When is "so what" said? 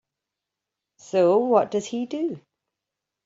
0.97-1.69